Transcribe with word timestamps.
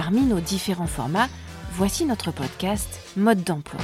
Parmi 0.00 0.20
nos 0.20 0.38
différents 0.38 0.86
formats, 0.86 1.28
voici 1.72 2.04
notre 2.04 2.30
podcast 2.30 3.00
Mode 3.16 3.42
d'emploi. 3.42 3.80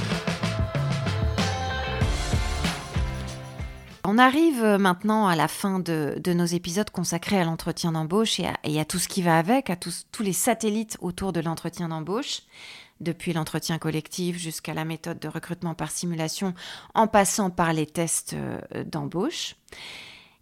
On 4.05 4.17
arrive 4.17 4.63
maintenant 4.79 5.27
à 5.27 5.35
la 5.35 5.49
fin 5.49 5.79
de, 5.79 6.17
nos 6.25 6.45
épisodes 6.45 6.89
consacrés 6.89 7.37
à 7.37 7.43
l'entretien 7.43 7.91
d'embauche 7.91 8.39
et, 8.39 8.79
à 8.79 8.85
tout 8.85 8.97
ce 8.97 9.09
qui 9.09 9.23
va 9.23 9.37
avec, 9.37 9.69
à 9.69 9.75
tous, 9.75 10.07
tous 10.13 10.23
les 10.23 10.31
satellites 10.31 10.97
autour 11.01 11.33
de 11.33 11.41
l'entretien 11.41 11.89
d'embauche, 11.89 12.43
depuis 13.01 13.33
l'entretien 13.33 13.77
collectif 13.77 14.37
jusqu'à 14.37 14.73
la 14.73 14.85
méthode 14.85 15.19
de 15.19 15.27
recrutement 15.27 15.73
par 15.73 15.91
simulation, 15.91 16.53
en 16.93 17.07
passant 17.07 17.49
par 17.49 17.73
les 17.73 17.87
tests 17.87 18.35
euh, 18.35 18.61
d'embauche. 18.85 19.57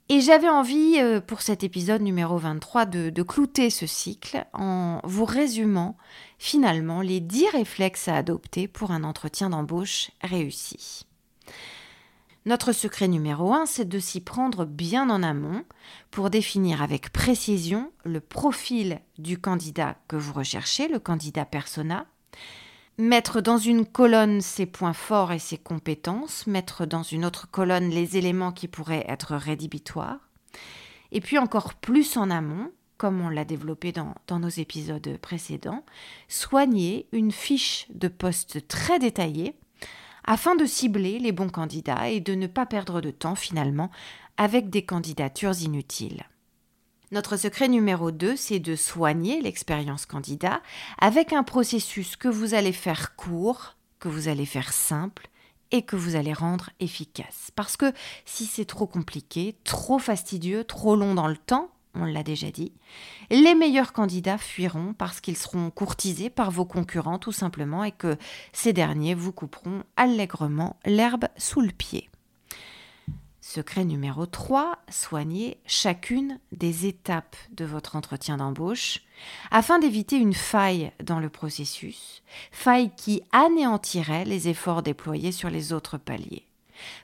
Et 0.09 0.19
j'avais 0.19 0.49
envie, 0.49 0.97
euh, 0.99 1.21
pour 1.21 1.41
cet 1.41 1.63
épisode 1.63 2.01
numéro 2.01 2.37
23, 2.37 2.85
de, 2.85 3.09
de, 3.09 3.23
clouter 3.23 3.69
ce 3.69 3.87
cycle 3.87 4.45
en 4.53 4.99
vous 5.05 5.23
résumant 5.23 5.97
finalement 6.37 7.01
les 7.01 7.21
10 7.21 7.47
réflexes 7.49 8.09
à 8.09 8.17
adopter 8.17 8.67
pour 8.67 8.91
un 8.91 9.03
entretien 9.03 9.49
d'embauche 9.49 10.11
réussi. 10.21 11.05
Notre 12.45 12.73
secret 12.73 13.07
numéro 13.07 13.53
1, 13.53 13.65
c'est 13.65 13.87
de 13.87 13.99
s'y 13.99 14.19
prendre 14.19 14.65
bien 14.65 15.09
en 15.09 15.23
amont 15.23 15.63
pour 16.11 16.29
définir 16.29 16.81
avec 16.81 17.13
précision 17.13 17.89
le 18.03 18.19
profil 18.19 18.99
du 19.17 19.39
candidat 19.39 19.95
que 20.09 20.17
vous 20.17 20.33
recherchez, 20.33 20.89
le 20.89 20.99
candidat 20.99 21.45
persona, 21.45 22.05
mettre 22.97 23.41
dans 23.41 23.57
une 23.57 23.85
colonne 23.85 24.41
ses 24.41 24.65
points 24.65 24.93
forts 24.93 25.31
et 25.31 25.39
ses 25.39 25.57
compétences, 25.57 26.47
mettre 26.47 26.85
dans 26.85 27.03
une 27.03 27.25
autre 27.25 27.49
colonne 27.49 27.89
les 27.89 28.17
éléments 28.17 28.51
qui 28.51 28.67
pourraient 28.67 29.05
être 29.07 29.35
rédhibitoires, 29.35 30.19
et 31.11 31.21
puis 31.21 31.37
encore 31.37 31.73
plus 31.75 32.17
en 32.17 32.29
amont, 32.29 32.71
comme 32.97 33.21
on 33.21 33.29
l'a 33.29 33.45
développé 33.45 33.91
dans, 33.91 34.15
nos 34.39 34.49
épisodes 34.49 35.17
précédents, 35.21 35.83
soigner 36.27 37.07
une 37.11 37.31
fiche 37.31 37.87
de 37.93 38.07
poste 38.07 38.67
très 38.67 38.99
détaillée 38.99 39.55
afin 40.23 40.55
de 40.55 40.65
cibler 40.65 41.19
les 41.19 41.31
bons 41.31 41.49
candidats 41.49 42.09
et 42.09 42.21
de 42.21 42.33
ne 42.33 42.47
pas 42.47 42.65
perdre 42.65 43.01
de 43.01 43.11
temps 43.11 43.35
finalement 43.35 43.91
avec 44.37 44.69
des 44.69 44.85
candidatures 44.85 45.61
inutiles. 45.61 46.23
Notre 47.13 47.37
secret 47.37 47.67
numéro 47.67 48.09
2, 48.09 48.35
c'est 48.35 48.57
de 48.57 48.75
soigner 48.75 49.39
l'expérience 49.39 50.07
candidat 50.07 50.63
avec 50.97 51.31
un 51.31 51.43
processus 51.43 52.15
que 52.15 52.27
vous 52.27 52.55
allez 52.55 52.71
faire 52.71 53.15
court, 53.15 53.75
que 53.99 54.07
vous 54.07 54.29
allez 54.29 54.47
faire 54.47 54.73
simple 54.73 55.29
et 55.69 55.83
que 55.83 55.95
vous 55.95 56.15
allez 56.15 56.33
rendre 56.33 56.71
efficace. 56.79 57.51
Parce 57.55 57.77
que 57.77 57.93
si 58.25 58.47
c'est 58.47 58.65
trop 58.65 58.87
compliqué, 58.87 59.55
trop 59.63 59.99
fastidieux, 59.99 60.63
trop 60.63 60.95
long 60.95 61.13
dans 61.13 61.27
le 61.27 61.37
temps, 61.37 61.69
on 61.93 62.05
l'a 62.05 62.23
déjà 62.23 62.49
dit, 62.49 62.73
les 63.29 63.53
meilleurs 63.53 63.93
candidats 63.93 64.39
fuiront 64.39 64.95
parce 64.95 65.21
qu'ils 65.21 65.37
seront 65.37 65.69
courtisés 65.69 66.31
par 66.31 66.49
vos 66.49 66.65
concurrents 66.65 67.19
tout 67.19 67.31
simplement 67.31 67.83
et 67.83 67.91
que 67.91 68.17
ces 68.53 68.73
derniers 68.73 69.13
vous 69.13 69.31
couperont 69.31 69.83
allègrement 69.97 70.77
l'herbe 70.83 71.25
sous 71.37 71.61
le 71.61 71.73
pied. 71.73 72.09
Secret 73.45 73.83
numéro 73.83 74.25
3, 74.25 74.77
soignez 74.89 75.57
chacune 75.65 76.39
des 76.53 76.85
étapes 76.85 77.35
de 77.51 77.65
votre 77.65 77.97
entretien 77.97 78.37
d'embauche 78.37 79.01
afin 79.51 79.79
d'éviter 79.79 80.15
une 80.15 80.33
faille 80.33 80.93
dans 81.03 81.19
le 81.19 81.27
processus, 81.27 82.23
faille 82.53 82.91
qui 82.95 83.21
anéantirait 83.33 84.23
les 84.23 84.47
efforts 84.47 84.81
déployés 84.81 85.33
sur 85.33 85.49
les 85.49 85.73
autres 85.73 85.97
paliers. 85.97 86.47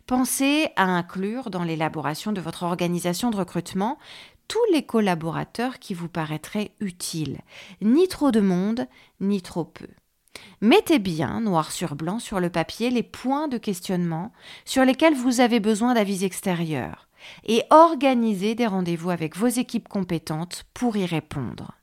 Pensez 0.08 0.70
à 0.78 0.86
inclure 0.86 1.50
dans 1.50 1.66
l'élaboration 1.66 2.32
de 2.32 2.40
votre 2.40 2.64
organisation 2.64 3.32
de 3.32 3.38
recrutement 3.38 4.00
tous 4.48 4.64
les 4.72 4.84
collaborateurs 4.84 5.78
qui 5.78 5.94
vous 5.94 6.08
paraîtraient 6.08 6.72
utiles, 6.80 7.42
ni 7.82 8.08
trop 8.08 8.32
de 8.32 8.40
monde, 8.40 8.88
ni 9.20 9.42
trop 9.42 9.66
peu. 9.66 9.90
Mettez 10.62 11.00
bien, 11.00 11.42
noir 11.42 11.72
sur 11.72 11.96
blanc, 11.96 12.20
sur 12.20 12.40
le 12.40 12.50
papier 12.50 12.90
les 12.90 13.04
points 13.04 13.48
de 13.48 13.58
questionnement 13.58 14.32
sur 14.66 14.84
lesquels 14.84 15.16
vous 15.16 15.40
avez 15.40 15.60
besoin 15.60 15.94
d'avis 15.94 16.26
extérieurs 16.26 17.08
et 17.46 17.64
organisez 17.70 18.56
des 18.56 18.68
rendez-vous 18.68 19.09
avec 19.09 19.36
vos 19.36 19.48
équipes 19.48 19.88
compétentes 19.88 20.66
pour 20.74 20.98
y 20.98 21.06
répondre. 21.06 21.74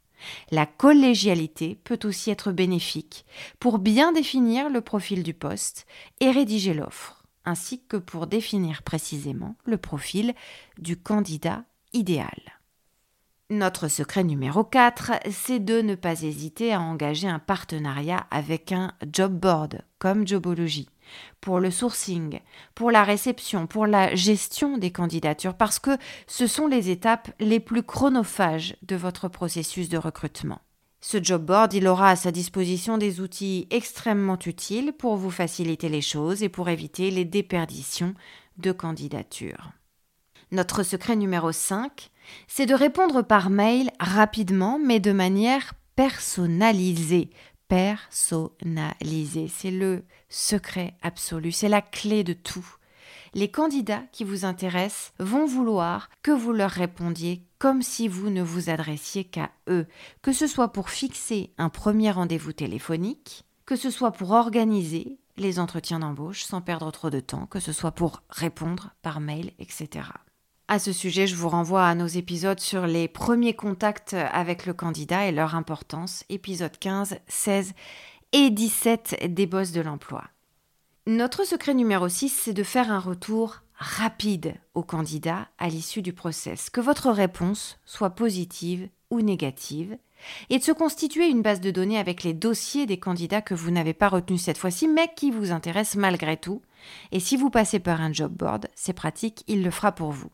La 0.50 0.66
collégialité 0.66 1.78
peut 1.84 1.98
aussi 2.04 2.30
être 2.30 2.52
bénéfique 2.52 3.26
pour 3.60 3.78
bien 3.78 4.12
définir 4.12 4.70
le 4.70 4.80
profil 4.80 5.22
du 5.22 5.34
poste 5.34 5.86
et 6.20 6.30
rédiger 6.30 6.74
l'offre, 6.74 7.24
ainsi 7.44 7.82
que 7.86 7.96
pour 7.96 8.26
définir 8.26 8.82
précisément 8.82 9.56
le 9.64 9.76
profil 9.76 10.34
du 10.78 10.96
candidat 10.96 11.64
idéal. 11.92 12.55
Notre 13.48 13.86
secret 13.86 14.24
numéro 14.24 14.64
4, 14.64 15.20
c'est 15.30 15.60
de 15.60 15.80
ne 15.80 15.94
pas 15.94 16.22
hésiter 16.22 16.72
à 16.72 16.80
engager 16.80 17.28
un 17.28 17.38
partenariat 17.38 18.26
avec 18.32 18.72
un 18.72 18.92
job 19.12 19.32
board 19.32 19.82
comme 20.00 20.26
Jobology 20.26 20.88
pour 21.40 21.60
le 21.60 21.70
sourcing, 21.70 22.40
pour 22.74 22.90
la 22.90 23.04
réception, 23.04 23.68
pour 23.68 23.86
la 23.86 24.12
gestion 24.16 24.78
des 24.78 24.90
candidatures, 24.90 25.54
parce 25.54 25.78
que 25.78 25.96
ce 26.26 26.48
sont 26.48 26.66
les 26.66 26.90
étapes 26.90 27.30
les 27.38 27.60
plus 27.60 27.84
chronophages 27.84 28.76
de 28.82 28.96
votre 28.96 29.28
processus 29.28 29.88
de 29.88 29.98
recrutement. 29.98 30.60
Ce 31.00 31.22
job 31.22 31.44
board, 31.44 31.72
il 31.72 31.86
aura 31.86 32.10
à 32.10 32.16
sa 32.16 32.32
disposition 32.32 32.98
des 32.98 33.20
outils 33.20 33.68
extrêmement 33.70 34.40
utiles 34.44 34.92
pour 34.92 35.14
vous 35.14 35.30
faciliter 35.30 35.88
les 35.88 36.02
choses 36.02 36.42
et 36.42 36.48
pour 36.48 36.68
éviter 36.68 37.12
les 37.12 37.24
déperditions 37.24 38.14
de 38.56 38.72
candidatures. 38.72 39.70
Notre 40.52 40.84
secret 40.84 41.16
numéro 41.16 41.50
5, 41.50 42.10
c'est 42.46 42.66
de 42.66 42.74
répondre 42.74 43.22
par 43.22 43.50
mail 43.50 43.90
rapidement, 43.98 44.78
mais 44.78 45.00
de 45.00 45.10
manière 45.10 45.74
personnalisée. 45.96 47.30
Personnalisée, 47.66 49.48
c'est 49.48 49.72
le 49.72 50.04
secret 50.28 50.94
absolu, 51.02 51.50
c'est 51.50 51.68
la 51.68 51.82
clé 51.82 52.22
de 52.22 52.32
tout. 52.32 52.76
Les 53.34 53.50
candidats 53.50 54.04
qui 54.12 54.22
vous 54.22 54.44
intéressent 54.44 55.12
vont 55.18 55.46
vouloir 55.46 56.08
que 56.22 56.30
vous 56.30 56.52
leur 56.52 56.70
répondiez 56.70 57.42
comme 57.58 57.82
si 57.82 58.06
vous 58.06 58.30
ne 58.30 58.42
vous 58.42 58.70
adressiez 58.70 59.24
qu'à 59.24 59.50
eux, 59.68 59.86
que 60.22 60.32
ce 60.32 60.46
soit 60.46 60.72
pour 60.72 60.90
fixer 60.90 61.52
un 61.58 61.70
premier 61.70 62.12
rendez-vous 62.12 62.52
téléphonique, 62.52 63.44
que 63.64 63.74
ce 63.74 63.90
soit 63.90 64.12
pour 64.12 64.30
organiser 64.30 65.18
les 65.36 65.58
entretiens 65.58 65.98
d'embauche 65.98 66.44
sans 66.44 66.60
perdre 66.60 66.90
trop 66.92 67.10
de 67.10 67.20
temps, 67.20 67.46
que 67.46 67.60
ce 67.60 67.72
soit 67.72 67.92
pour 67.92 68.22
répondre 68.30 68.94
par 69.02 69.18
mail, 69.18 69.52
etc. 69.58 70.08
À 70.68 70.80
ce 70.80 70.92
sujet, 70.92 71.28
je 71.28 71.36
vous 71.36 71.48
renvoie 71.48 71.86
à 71.86 71.94
nos 71.94 72.08
épisodes 72.08 72.58
sur 72.58 72.88
les 72.88 73.06
premiers 73.06 73.54
contacts 73.54 74.14
avec 74.14 74.66
le 74.66 74.72
candidat 74.72 75.26
et 75.26 75.32
leur 75.32 75.54
importance, 75.54 76.24
épisode 76.28 76.76
15, 76.76 77.18
16 77.28 77.72
et 78.32 78.50
17 78.50 79.32
des 79.32 79.46
bosses 79.46 79.70
de 79.70 79.80
l'emploi. 79.80 80.24
Notre 81.06 81.44
secret 81.44 81.72
numéro 81.72 82.08
6, 82.08 82.30
c'est 82.30 82.52
de 82.52 82.64
faire 82.64 82.90
un 82.90 82.98
retour 82.98 83.62
rapide 83.76 84.56
au 84.74 84.82
candidat 84.82 85.46
à 85.58 85.68
l'issue 85.68 86.02
du 86.02 86.12
process, 86.12 86.68
que 86.68 86.80
votre 86.80 87.12
réponse 87.12 87.78
soit 87.84 88.10
positive 88.10 88.88
ou 89.10 89.20
négative, 89.20 89.96
et 90.50 90.58
de 90.58 90.64
se 90.64 90.72
constituer 90.72 91.28
une 91.28 91.42
base 91.42 91.60
de 91.60 91.70
données 91.70 91.98
avec 91.98 92.24
les 92.24 92.34
dossiers 92.34 92.86
des 92.86 92.98
candidats 92.98 93.42
que 93.42 93.54
vous 93.54 93.70
n'avez 93.70 93.94
pas 93.94 94.08
retenus 94.08 94.42
cette 94.42 94.58
fois-ci, 94.58 94.88
mais 94.88 95.12
qui 95.14 95.30
vous 95.30 95.52
intéressent 95.52 96.00
malgré 96.00 96.36
tout. 96.36 96.60
Et 97.12 97.20
si 97.20 97.36
vous 97.36 97.50
passez 97.50 97.78
par 97.78 98.00
un 98.00 98.12
job 98.12 98.32
board, 98.32 98.66
c'est 98.74 98.94
pratique, 98.94 99.44
il 99.46 99.62
le 99.62 99.70
fera 99.70 99.92
pour 99.92 100.10
vous. 100.10 100.30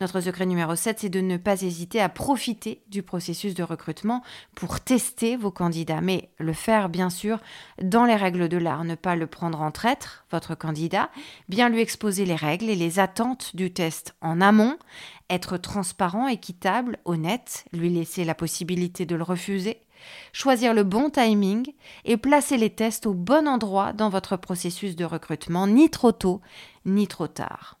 Notre 0.00 0.20
secret 0.20 0.44
numéro 0.44 0.76
7, 0.76 1.00
c'est 1.00 1.08
de 1.08 1.20
ne 1.20 1.38
pas 1.38 1.62
hésiter 1.62 2.00
à 2.00 2.10
profiter 2.10 2.82
du 2.88 3.02
processus 3.02 3.54
de 3.54 3.62
recrutement 3.62 4.22
pour 4.54 4.80
tester 4.80 5.36
vos 5.36 5.50
candidats, 5.50 6.02
mais 6.02 6.28
le 6.38 6.52
faire 6.52 6.90
bien 6.90 7.08
sûr 7.08 7.40
dans 7.82 8.04
les 8.04 8.16
règles 8.16 8.48
de 8.48 8.58
l'art, 8.58 8.84
ne 8.84 8.94
pas 8.94 9.16
le 9.16 9.26
prendre 9.26 9.62
en 9.62 9.70
traître, 9.70 10.26
votre 10.30 10.54
candidat, 10.54 11.08
bien 11.48 11.70
lui 11.70 11.80
exposer 11.80 12.26
les 12.26 12.34
règles 12.34 12.68
et 12.68 12.74
les 12.74 12.98
attentes 12.98 13.56
du 13.56 13.72
test 13.72 14.14
en 14.20 14.42
amont, 14.42 14.76
être 15.30 15.56
transparent, 15.56 16.28
équitable, 16.28 16.98
honnête, 17.06 17.64
lui 17.72 17.88
laisser 17.88 18.24
la 18.24 18.34
possibilité 18.34 19.06
de 19.06 19.16
le 19.16 19.22
refuser, 19.22 19.80
choisir 20.32 20.74
le 20.74 20.84
bon 20.84 21.08
timing 21.08 21.72
et 22.04 22.18
placer 22.18 22.58
les 22.58 22.70
tests 22.70 23.06
au 23.06 23.14
bon 23.14 23.48
endroit 23.48 23.94
dans 23.94 24.10
votre 24.10 24.36
processus 24.36 24.94
de 24.94 25.06
recrutement, 25.06 25.66
ni 25.66 25.88
trop 25.88 26.12
tôt, 26.12 26.42
ni 26.84 27.06
trop 27.08 27.28
tard. 27.28 27.78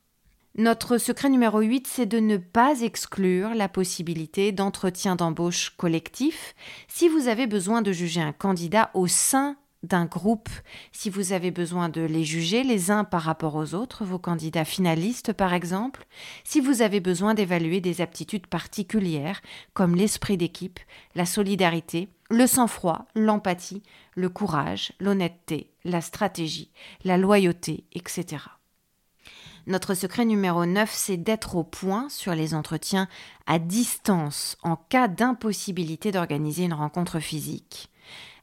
Notre 0.58 0.96
secret 0.96 1.28
numéro 1.28 1.60
8, 1.60 1.86
c'est 1.86 2.06
de 2.06 2.18
ne 2.18 2.38
pas 2.38 2.80
exclure 2.80 3.54
la 3.54 3.68
possibilité 3.68 4.52
d'entretien 4.52 5.14
d'embauche 5.14 5.74
collectif 5.76 6.54
si 6.88 7.10
vous 7.10 7.28
avez 7.28 7.46
besoin 7.46 7.82
de 7.82 7.92
juger 7.92 8.22
un 8.22 8.32
candidat 8.32 8.90
au 8.94 9.06
sein 9.06 9.58
d'un 9.82 10.06
groupe, 10.06 10.48
si 10.92 11.10
vous 11.10 11.34
avez 11.34 11.50
besoin 11.50 11.90
de 11.90 12.00
les 12.00 12.24
juger 12.24 12.62
les 12.62 12.90
uns 12.90 13.04
par 13.04 13.20
rapport 13.20 13.54
aux 13.54 13.74
autres, 13.74 14.06
vos 14.06 14.18
candidats 14.18 14.64
finalistes 14.64 15.34
par 15.34 15.52
exemple, 15.52 16.06
si 16.42 16.60
vous 16.60 16.80
avez 16.80 17.00
besoin 17.00 17.34
d'évaluer 17.34 17.82
des 17.82 18.00
aptitudes 18.00 18.46
particulières 18.46 19.42
comme 19.74 19.94
l'esprit 19.94 20.38
d'équipe, 20.38 20.80
la 21.14 21.26
solidarité, 21.26 22.08
le 22.30 22.46
sang-froid, 22.46 23.04
l'empathie, 23.14 23.82
le 24.14 24.30
courage, 24.30 24.92
l'honnêteté, 25.00 25.70
la 25.84 26.00
stratégie, 26.00 26.70
la 27.04 27.18
loyauté, 27.18 27.84
etc. 27.92 28.38
Notre 29.68 29.94
secret 29.94 30.24
numéro 30.24 30.64
9, 30.64 30.92
c'est 30.94 31.16
d'être 31.16 31.56
au 31.56 31.64
point 31.64 32.08
sur 32.08 32.36
les 32.36 32.54
entretiens 32.54 33.08
à 33.46 33.58
distance 33.58 34.56
en 34.62 34.76
cas 34.76 35.08
d'impossibilité 35.08 36.12
d'organiser 36.12 36.62
une 36.62 36.72
rencontre 36.72 37.18
physique. 37.18 37.90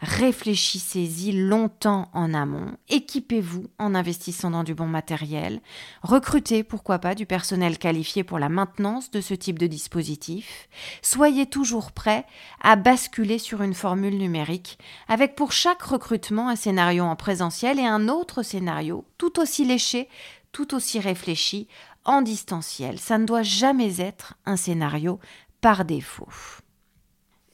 Réfléchissez-y 0.02 1.32
longtemps 1.32 2.10
en 2.12 2.34
amont, 2.34 2.76
équipez-vous 2.90 3.68
en 3.80 3.96
investissant 3.96 4.52
dans 4.52 4.66
du 4.66 4.76
bon 4.76 4.88
matériel, 4.88 5.62
recrutez 6.02 6.62
pourquoi 6.64 7.00
pas 7.00 7.16
du 7.16 7.26
personnel 7.26 7.78
qualifié 7.78 8.26
pour 8.26 8.38
la 8.38 8.50
maintenance 8.50 9.12
de 9.12 9.22
ce 9.22 9.34
type 9.34 9.58
de 9.58 9.68
dispositif, 9.68 10.68
soyez 11.02 11.46
toujours 11.46 11.94
prêt 11.94 12.26
à 12.62 12.76
basculer 12.76 13.40
sur 13.40 13.62
une 13.62 13.74
formule 13.74 14.18
numérique 14.18 14.78
avec 15.08 15.36
pour 15.36 15.54
chaque 15.54 15.84
recrutement 15.84 16.50
un 16.50 16.58
scénario 16.58 17.06
en 17.06 17.16
présentiel 17.16 17.80
et 17.80 17.86
un 17.86 18.10
autre 18.10 18.44
scénario 18.44 19.06
tout 19.18 19.40
aussi 19.40 19.64
léché 19.64 20.10
tout 20.54 20.74
aussi 20.74 21.02
réfléchi 21.02 21.68
en 22.06 22.22
distanciel. 22.22 22.98
Ça 23.00 23.18
ne 23.18 23.26
doit 23.26 23.44
jamais 23.44 24.00
être 24.00 24.36
un 24.46 24.56
scénario 24.56 25.20
par 25.60 25.84
défaut. 25.84 26.30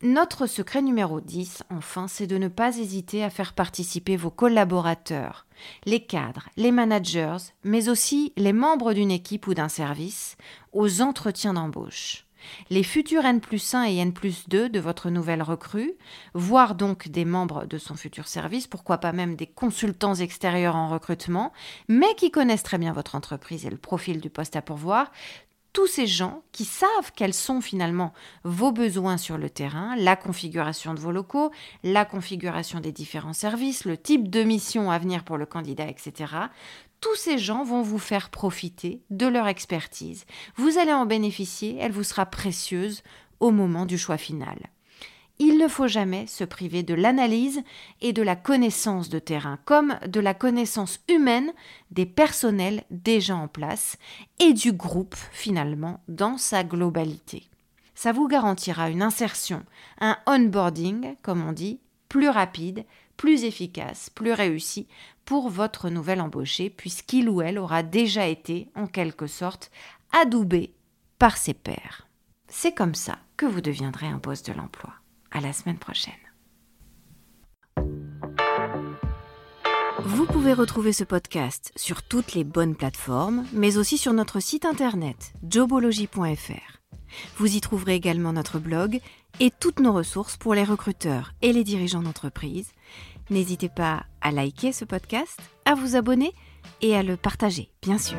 Notre 0.02 0.48
secret 0.48 0.82
numéro 0.82 1.20
10, 1.20 1.64
enfin, 1.72 2.08
c'est 2.08 2.28
de 2.28 2.38
ne 2.38 2.48
pas 2.48 2.78
hésiter 2.78 3.24
à 3.24 3.30
faire 3.30 3.52
participer 3.52 4.16
vos 4.16 4.30
collaborateurs, 4.30 5.46
les 5.86 6.06
cadres, 6.06 6.48
les 6.56 6.72
managers, 6.72 7.38
mais 7.66 7.90
aussi 7.90 8.32
les 8.38 8.54
membres 8.54 8.94
d'une 8.94 9.12
équipe 9.12 9.48
ou 9.48 9.54
d'un 9.54 9.68
service 9.68 10.38
aux 10.72 11.02
entretiens 11.02 11.54
d'embauche 11.54 12.29
les 12.70 12.84
futurs 12.84 13.26
N 13.26 13.42
plus 13.42 13.74
1 13.74 13.84
et 13.84 13.98
N 13.98 14.14
plus 14.14 14.48
2 14.50 14.70
de 14.70 14.80
votre 14.80 15.10
nouvelle 15.10 15.42
recrue, 15.42 15.94
voire 16.34 16.76
donc 16.76 17.10
des 17.10 17.26
membres 17.26 17.66
de 17.66 17.78
son 17.78 17.96
futur 17.96 18.28
service, 18.28 18.68
pourquoi 18.68 18.98
pas 18.98 19.12
même 19.12 19.36
des 19.36 19.48
consultants 19.48 20.16
extérieurs 20.16 20.76
en 20.76 20.90
recrutement, 20.90 21.54
mais 21.88 22.14
qui 22.18 22.32
connaissent 22.32 22.64
très 22.64 22.78
bien 22.78 22.94
votre 22.94 23.16
entreprise 23.16 23.66
et 23.66 23.70
le 23.70 23.78
profil 23.78 24.22
du 24.22 24.30
poste 24.30 24.56
à 24.56 24.62
pourvoir, 24.62 25.12
tous 25.74 25.88
ces 25.88 26.08
gens 26.08 26.42
qui 26.52 26.66
savent 26.66 27.12
quels 27.16 27.34
sont 27.34 27.62
finalement 27.62 28.14
vos 28.44 28.72
besoins 28.72 29.18
sur 29.18 29.38
le 29.38 29.50
terrain, 29.50 29.96
la 29.98 30.16
configuration 30.16 30.94
de 30.94 31.00
vos 31.00 31.12
locaux, 31.12 31.52
la 31.84 32.06
configuration 32.06 32.80
des 32.80 32.92
différents 32.92 33.34
services, 33.34 33.86
le 33.86 33.98
type 33.98 34.30
de 34.30 34.44
mission 34.44 34.90
à 34.90 34.98
venir 34.98 35.24
pour 35.24 35.38
le 35.38 35.46
candidat, 35.46 35.88
etc. 35.88 36.34
Tous 37.02 37.16
ces 37.16 37.38
gens 37.38 37.64
vont 37.64 37.82
vous 37.82 38.00
faire 38.00 38.30
profiter 38.30 39.02
de 39.10 39.26
leur 39.28 39.48
expertise. 39.48 40.26
Vous 40.56 40.78
allez 40.78 40.94
en 40.94 41.06
bénéficier, 41.06 41.78
elle 41.80 41.92
vous 41.92 42.04
sera 42.04 42.26
précieuse 42.26 43.04
au 43.40 43.52
moment 43.52 43.86
du 43.86 43.98
choix 43.98 44.18
final 44.18 44.58
il 45.40 45.58
ne 45.58 45.70
faut 45.70 45.88
jamais 45.88 46.28
se 46.28 46.44
priver 46.44 46.84
de 46.84 46.94
l'analyse 46.94 47.64
et 48.02 48.12
de 48.12 48.22
la 48.22 48.36
connaissance 48.36 49.08
de 49.10 49.20
terrain, 49.20 49.58
comme 49.64 49.98
de 50.06 50.20
la 50.20 50.34
connaissance 50.34 51.00
humaine 51.08 51.54
des 51.92 52.06
personnels 52.06 52.84
déjà 52.92 53.36
en 53.38 53.48
place 53.48 53.98
et 54.40 54.54
du 54.54 54.74
groupe 54.74 55.16
finalement 55.32 56.02
dans 56.10 56.38
sa 56.38 56.66
globalité. 56.66 57.48
Ça 57.96 58.12
vous 58.12 58.28
garantira 58.28 58.90
une 58.90 59.02
insertion, 59.02 59.64
un 60.02 60.18
onboarding, 60.28 61.16
comme 61.22 61.46
on 61.48 61.54
dit, 61.54 61.80
plus 62.10 62.30
rapide, 62.30 62.86
plus 63.20 63.44
efficace, 63.44 64.10
plus 64.10 64.32
réussi 64.32 64.88
pour 65.26 65.50
votre 65.50 65.90
nouvel 65.90 66.22
embauché, 66.22 66.70
puisqu'il 66.70 67.28
ou 67.28 67.42
elle 67.42 67.60
aura 67.60 67.84
déjà 67.84 68.28
été, 68.28 68.70
en 68.76 68.88
quelque 68.88 69.28
sorte, 69.28 69.72
adoubé 70.14 70.74
par 71.18 71.36
ses 71.36 71.54
pairs. 71.54 72.08
C'est 72.48 72.74
comme 72.74 72.96
ça 72.96 73.20
que 73.36 73.46
vous 73.46 73.60
deviendrez 73.60 74.08
un 74.08 74.20
poste 74.20 74.50
de 74.50 74.56
l'emploi. 74.56 74.94
À 75.32 75.42
la 75.42 75.52
semaine 75.52 75.78
prochaine. 75.78 76.14
Vous 80.06 80.26
pouvez 80.26 80.54
retrouver 80.54 80.94
ce 80.94 81.04
podcast 81.04 81.74
sur 81.76 82.04
toutes 82.04 82.34
les 82.36 82.46
bonnes 82.46 82.78
plateformes, 82.78 83.46
mais 83.52 83.78
aussi 83.78 83.98
sur 83.98 84.14
notre 84.14 84.40
site 84.40 84.64
internet 84.64 85.34
jobology.fr. 85.44 86.80
Vous 87.38 87.56
y 87.56 87.60
trouverez 87.60 87.96
également 87.96 88.32
notre 88.32 88.60
blog 88.60 89.02
et 89.40 89.52
toutes 89.52 89.80
nos 89.80 89.94
ressources 89.94 90.38
pour 90.38 90.54
les 90.54 90.64
recruteurs 90.64 91.34
et 91.42 91.54
les 91.54 91.64
dirigeants 91.64 92.02
d'entreprise. 92.02 92.72
N'hésitez 93.30 93.70
pas 93.70 94.04
à 94.22 94.32
liker 94.32 94.72
ce 94.72 94.86
podcast, 94.86 95.40
à 95.66 95.76
vous 95.76 95.96
abonner 95.96 96.34
et 96.82 96.96
à 96.96 97.04
le 97.04 97.18
partager, 97.18 97.70
bien 97.82 97.98
sûr. 97.98 98.18